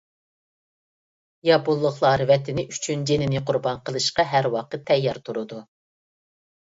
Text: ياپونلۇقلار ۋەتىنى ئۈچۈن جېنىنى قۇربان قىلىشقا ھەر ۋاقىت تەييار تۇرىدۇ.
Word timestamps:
ياپونلۇقلار 1.49 2.23
ۋەتىنى 2.31 2.63
ئۈچۈن 2.75 3.03
جېنىنى 3.09 3.41
قۇربان 3.49 3.83
قىلىشقا 3.91 4.25
ھەر 4.31 4.49
ۋاقىت 4.55 4.87
تەييار 4.89 5.21
تۇرىدۇ. 5.29 5.61